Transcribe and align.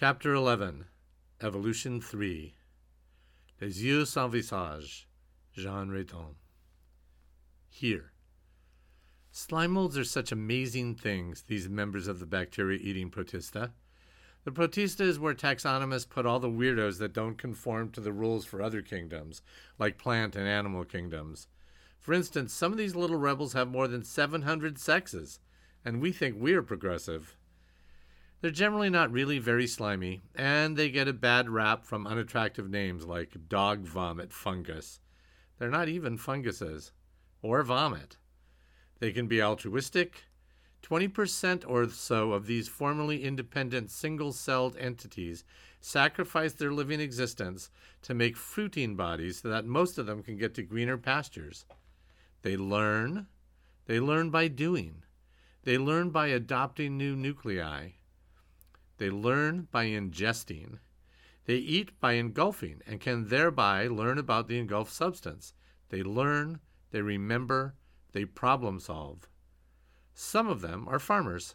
Chapter 0.00 0.32
11 0.32 0.84
Evolution 1.40 2.00
3 2.00 2.54
Les 3.60 3.82
yeux 3.82 4.04
sans 4.04 4.30
visage, 4.30 5.08
Jean 5.52 5.88
Redon. 5.88 6.36
Here. 7.68 8.12
Slime 9.32 9.72
molds 9.72 9.98
are 9.98 10.04
such 10.04 10.30
amazing 10.30 10.94
things, 10.94 11.42
these 11.48 11.68
members 11.68 12.06
of 12.06 12.20
the 12.20 12.26
bacteria 12.26 12.78
eating 12.80 13.10
protista. 13.10 13.72
The 14.44 14.52
protista 14.52 15.00
is 15.00 15.18
where 15.18 15.34
taxonomists 15.34 16.08
put 16.08 16.26
all 16.26 16.38
the 16.38 16.48
weirdos 16.48 16.98
that 17.00 17.12
don't 17.12 17.36
conform 17.36 17.90
to 17.90 18.00
the 18.00 18.12
rules 18.12 18.44
for 18.44 18.62
other 18.62 18.82
kingdoms, 18.82 19.42
like 19.80 19.98
plant 19.98 20.36
and 20.36 20.46
animal 20.46 20.84
kingdoms. 20.84 21.48
For 21.98 22.12
instance, 22.14 22.52
some 22.52 22.70
of 22.70 22.78
these 22.78 22.94
little 22.94 23.18
rebels 23.18 23.54
have 23.54 23.66
more 23.66 23.88
than 23.88 24.04
700 24.04 24.78
sexes, 24.78 25.40
and 25.84 26.00
we 26.00 26.12
think 26.12 26.36
we're 26.38 26.62
progressive. 26.62 27.36
They're 28.40 28.50
generally 28.52 28.88
not 28.88 29.10
really 29.10 29.40
very 29.40 29.66
slimy, 29.66 30.22
and 30.34 30.76
they 30.76 30.90
get 30.90 31.08
a 31.08 31.12
bad 31.12 31.48
rap 31.48 31.84
from 31.84 32.06
unattractive 32.06 32.70
names 32.70 33.04
like 33.04 33.48
dog 33.48 33.80
vomit 33.80 34.32
fungus. 34.32 35.00
They're 35.58 35.68
not 35.68 35.88
even 35.88 36.16
funguses, 36.16 36.92
or 37.42 37.64
vomit. 37.64 38.16
They 39.00 39.10
can 39.10 39.26
be 39.26 39.42
altruistic. 39.42 40.24
20% 40.84 41.64
or 41.66 41.88
so 41.88 42.32
of 42.32 42.46
these 42.46 42.68
formerly 42.68 43.24
independent 43.24 43.90
single 43.90 44.32
celled 44.32 44.76
entities 44.76 45.42
sacrifice 45.80 46.52
their 46.52 46.72
living 46.72 47.00
existence 47.00 47.70
to 48.02 48.14
make 48.14 48.36
fruiting 48.36 48.94
bodies 48.94 49.40
so 49.40 49.48
that 49.48 49.64
most 49.64 49.98
of 49.98 50.06
them 50.06 50.22
can 50.22 50.36
get 50.36 50.54
to 50.54 50.62
greener 50.62 50.96
pastures. 50.96 51.64
They 52.42 52.56
learn. 52.56 53.26
They 53.86 53.98
learn 53.98 54.30
by 54.30 54.46
doing. 54.46 55.02
They 55.64 55.76
learn 55.76 56.10
by 56.10 56.28
adopting 56.28 56.96
new 56.96 57.16
nuclei. 57.16 57.90
They 58.98 59.10
learn 59.10 59.68
by 59.70 59.86
ingesting. 59.86 60.78
They 61.46 61.56
eat 61.56 61.98
by 62.00 62.12
engulfing 62.12 62.82
and 62.86 63.00
can 63.00 63.28
thereby 63.28 63.86
learn 63.86 64.18
about 64.18 64.48
the 64.48 64.58
engulfed 64.58 64.92
substance. 64.92 65.54
They 65.88 66.02
learn, 66.02 66.60
they 66.90 67.00
remember, 67.00 67.74
they 68.12 68.24
problem 68.24 68.80
solve. 68.80 69.28
Some 70.14 70.48
of 70.48 70.60
them 70.60 70.86
are 70.88 70.98
farmers. 70.98 71.54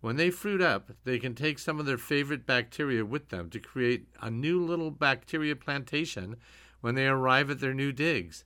When 0.00 0.16
they 0.16 0.30
fruit 0.30 0.60
up, 0.60 0.92
they 1.04 1.18
can 1.18 1.34
take 1.34 1.58
some 1.58 1.80
of 1.80 1.86
their 1.86 1.98
favorite 1.98 2.46
bacteria 2.46 3.04
with 3.04 3.30
them 3.30 3.50
to 3.50 3.58
create 3.58 4.06
a 4.20 4.30
new 4.30 4.64
little 4.64 4.92
bacteria 4.92 5.56
plantation 5.56 6.36
when 6.80 6.94
they 6.94 7.08
arrive 7.08 7.50
at 7.50 7.58
their 7.58 7.74
new 7.74 7.90
digs. 7.90 8.44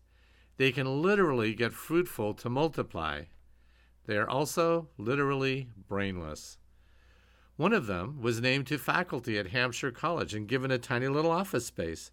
They 0.57 0.73
can 0.73 1.03
literally 1.03 1.55
get 1.55 1.73
fruitful 1.73 2.34
to 2.34 2.48
multiply. 2.48 3.25
They 4.07 4.17
are 4.17 4.29
also 4.29 4.89
literally 4.97 5.69
brainless. 5.89 6.57
One 7.62 7.72
of 7.72 7.86
them 7.86 8.20
was 8.20 8.41
named 8.41 8.66
to 8.66 8.77
faculty 8.77 9.38
at 9.38 9.50
Hampshire 9.50 9.92
College 9.92 10.34
and 10.34 10.48
given 10.48 10.72
a 10.72 10.78
tiny 10.78 11.06
little 11.06 11.30
office 11.30 11.64
space. 11.64 12.10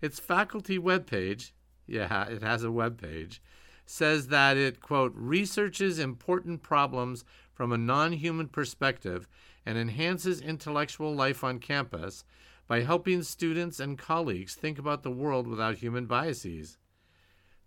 Its 0.00 0.18
faculty 0.18 0.80
webpage, 0.80 1.52
yeah, 1.86 2.24
it 2.24 2.42
has 2.42 2.64
a 2.64 2.74
webpage, 2.74 3.38
says 3.86 4.26
that 4.26 4.56
it, 4.56 4.80
quote, 4.80 5.12
researches 5.14 6.00
important 6.00 6.64
problems 6.64 7.24
from 7.54 7.70
a 7.70 7.78
non 7.78 8.14
human 8.14 8.48
perspective 8.48 9.28
and 9.64 9.78
enhances 9.78 10.40
intellectual 10.40 11.14
life 11.14 11.44
on 11.44 11.60
campus 11.60 12.24
by 12.66 12.80
helping 12.80 13.22
students 13.22 13.78
and 13.78 13.96
colleagues 13.96 14.56
think 14.56 14.76
about 14.76 15.04
the 15.04 15.12
world 15.12 15.46
without 15.46 15.76
human 15.76 16.06
biases. 16.06 16.78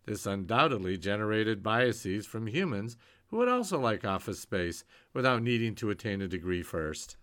This 0.06 0.26
undoubtedly 0.26 0.98
generated 0.98 1.64
biases 1.64 2.26
from 2.26 2.48
humans 2.48 2.98
who 3.34 3.40
would 3.40 3.50
also 3.50 3.80
like 3.80 4.06
office 4.06 4.40
space 4.40 4.84
without 5.12 5.42
needing 5.42 5.74
to 5.74 5.90
attain 5.90 6.22
a 6.22 6.28
degree 6.28 6.62
first. 6.62 7.18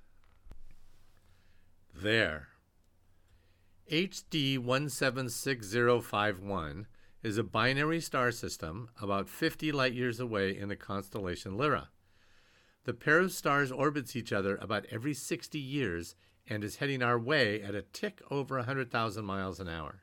There. 1.95 2.49
HD 3.89 4.59
176051 4.59 6.89
is 7.23 7.39
a 7.39 7.45
binary 7.45 8.01
star 8.01 8.33
system 8.33 8.89
about 9.01 9.29
50 9.29 9.71
light 9.71 9.93
years 9.93 10.19
away 10.19 10.59
in 10.59 10.69
the 10.69 10.75
constellation 10.75 11.57
Lyra. 11.57 11.91
The 12.83 12.95
pair 12.95 13.21
of 13.21 13.31
stars 13.31 13.71
orbits 13.71 14.17
each 14.17 14.33
other 14.33 14.57
about 14.57 14.87
every 14.91 15.15
60 15.15 15.61
years 15.61 16.17
and 16.45 16.65
is 16.65 16.79
heading 16.79 17.05
our 17.05 17.21
way 17.21 17.63
at 17.63 17.77
a 17.77 17.83
tick 17.83 18.21
over 18.33 18.57
100,000 18.57 19.25
miles 19.25 19.61
an 19.61 19.69
hour. 19.69 20.03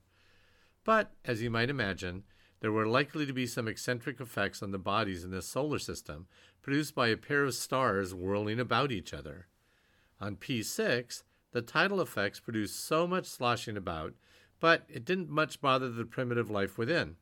But, 0.86 1.12
as 1.26 1.42
you 1.42 1.50
might 1.50 1.70
imagine, 1.70 2.24
there 2.60 2.72
were 2.72 2.88
likely 2.88 3.26
to 3.26 3.34
be 3.34 3.46
some 3.46 3.68
eccentric 3.68 4.20
effects 4.20 4.64
on 4.64 4.72
the 4.72 4.80
bodies 4.80 5.24
in 5.24 5.32
this 5.32 5.48
solar 5.48 5.80
system 5.80 6.28
produced 6.62 6.96
by 6.96 7.08
a 7.08 7.18
pair 7.18 7.44
of 7.44 7.54
stars 7.54 8.14
whirling 8.14 8.60
about 8.60 8.92
each 8.92 9.14
other. 9.14 9.48
On 10.20 10.36
P6, 10.36 11.24
the 11.52 11.62
tidal 11.62 12.02
effects 12.02 12.40
produced 12.40 12.84
so 12.84 13.08
much 13.08 13.26
sloshing 13.26 13.78
about, 13.78 14.14
but 14.60 14.86
it 14.90 15.06
didn't 15.06 15.30
much 15.30 15.62
bother 15.62 15.90
the 15.90 16.06
primitive 16.06 16.50
life 16.50 16.78
within. 16.78 17.16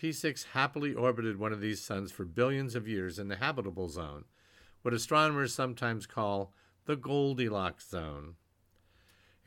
P6 0.00 0.46
happily 0.52 0.94
orbited 0.94 1.38
one 1.38 1.52
of 1.52 1.60
these 1.60 1.84
suns 1.84 2.12
for 2.12 2.24
billions 2.24 2.76
of 2.76 2.86
years 2.86 3.18
in 3.18 3.28
the 3.28 3.36
habitable 3.36 3.88
zone, 3.88 4.24
what 4.82 4.94
astronomers 4.94 5.52
sometimes 5.52 6.06
call 6.06 6.52
the 6.86 6.96
Goldilocks 6.96 7.88
zone. 7.88 8.36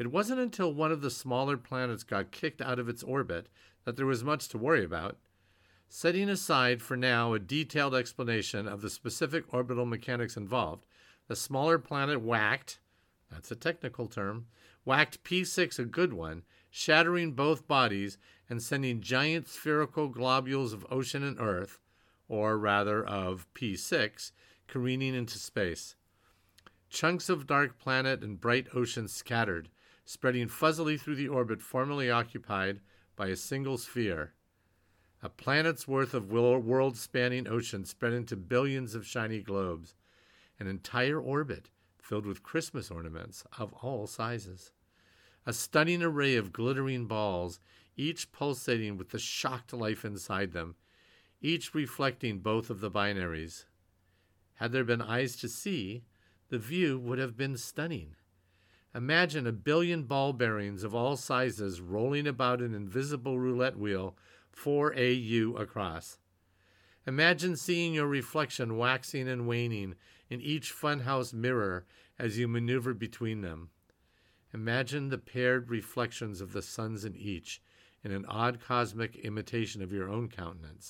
It 0.01 0.11
wasn't 0.11 0.39
until 0.39 0.73
one 0.73 0.91
of 0.91 1.01
the 1.01 1.11
smaller 1.11 1.57
planets 1.57 2.03
got 2.03 2.31
kicked 2.31 2.59
out 2.59 2.79
of 2.79 2.89
its 2.89 3.03
orbit 3.03 3.49
that 3.85 3.97
there 3.97 4.05
was 4.07 4.23
much 4.23 4.47
to 4.47 4.57
worry 4.57 4.83
about. 4.83 5.19
Setting 5.89 6.27
aside 6.27 6.81
for 6.81 6.97
now 6.97 7.33
a 7.33 7.39
detailed 7.39 7.93
explanation 7.93 8.67
of 8.67 8.81
the 8.81 8.89
specific 8.89 9.53
orbital 9.53 9.85
mechanics 9.85 10.35
involved, 10.35 10.87
the 11.27 11.35
smaller 11.35 11.77
planet 11.77 12.19
whacked, 12.19 12.79
that's 13.29 13.51
a 13.51 13.55
technical 13.55 14.07
term, 14.07 14.47
whacked 14.85 15.23
P6 15.23 15.77
a 15.77 15.85
good 15.85 16.13
one, 16.13 16.45
shattering 16.71 17.33
both 17.33 17.67
bodies 17.67 18.17
and 18.49 18.59
sending 18.63 19.01
giant 19.01 19.47
spherical 19.47 20.07
globules 20.07 20.73
of 20.73 20.83
ocean 20.89 21.21
and 21.21 21.39
Earth, 21.39 21.77
or 22.27 22.57
rather 22.57 23.05
of 23.05 23.45
P6, 23.53 24.31
careening 24.65 25.13
into 25.13 25.37
space. 25.37 25.95
Chunks 26.89 27.29
of 27.29 27.45
dark 27.45 27.77
planet 27.77 28.23
and 28.23 28.41
bright 28.41 28.65
ocean 28.73 29.07
scattered, 29.07 29.69
spreading 30.05 30.47
fuzzily 30.47 30.97
through 30.97 31.15
the 31.15 31.27
orbit 31.27 31.61
formerly 31.61 32.09
occupied 32.09 32.79
by 33.15 33.27
a 33.27 33.35
single 33.35 33.77
sphere. 33.77 34.33
A 35.23 35.29
planet's 35.29 35.87
worth 35.87 36.13
of 36.13 36.31
world 36.31 36.97
spanning 36.97 37.47
ocean 37.47 37.85
spread 37.85 38.13
into 38.13 38.35
billions 38.35 38.95
of 38.95 39.05
shiny 39.05 39.41
globes, 39.41 39.95
an 40.59 40.67
entire 40.67 41.19
orbit 41.19 41.69
filled 42.01 42.25
with 42.25 42.43
Christmas 42.43 42.89
ornaments 42.89 43.43
of 43.57 43.73
all 43.73 44.07
sizes. 44.07 44.71
A 45.45 45.53
stunning 45.53 46.01
array 46.01 46.35
of 46.35 46.51
glittering 46.51 47.05
balls, 47.05 47.59
each 47.95 48.31
pulsating 48.31 48.97
with 48.97 49.09
the 49.09 49.19
shocked 49.19 49.73
life 49.73 50.03
inside 50.03 50.51
them, 50.51 50.75
each 51.41 51.73
reflecting 51.73 52.39
both 52.39 52.69
of 52.69 52.79
the 52.79 52.91
binaries. 52.91 53.65
Had 54.55 54.71
there 54.71 54.83
been 54.83 55.01
eyes 55.01 55.35
to 55.37 55.49
see, 55.49 56.03
the 56.49 56.59
view 56.59 56.99
would 56.99 57.17
have 57.17 57.37
been 57.37 57.57
stunning. 57.57 58.15
Imagine 58.93 59.47
a 59.47 59.53
billion 59.53 60.03
ball 60.03 60.33
bearings 60.33 60.83
of 60.83 60.93
all 60.93 61.15
sizes 61.15 61.79
rolling 61.79 62.27
about 62.27 62.61
an 62.61 62.75
invisible 62.75 63.39
roulette 63.39 63.77
wheel 63.77 64.17
4AU 64.53 65.59
across. 65.59 66.17
Imagine 67.07 67.55
seeing 67.55 67.93
your 67.93 68.07
reflection 68.07 68.77
waxing 68.77 69.29
and 69.29 69.47
waning 69.47 69.95
in 70.29 70.41
each 70.41 70.73
funhouse 70.73 71.33
mirror 71.33 71.85
as 72.19 72.37
you 72.37 72.47
maneuver 72.47 72.93
between 72.93 73.41
them. 73.41 73.69
Imagine 74.53 75.07
the 75.07 75.17
paired 75.17 75.69
reflections 75.69 76.41
of 76.41 76.51
the 76.51 76.61
suns 76.61 77.05
in 77.05 77.15
each 77.15 77.61
in 78.03 78.11
an 78.11 78.25
odd 78.25 78.59
cosmic 78.59 79.15
imitation 79.15 79.81
of 79.81 79.93
your 79.93 80.09
own 80.09 80.27
countenance, 80.27 80.89